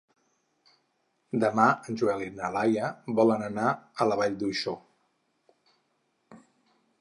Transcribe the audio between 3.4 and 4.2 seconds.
anar a la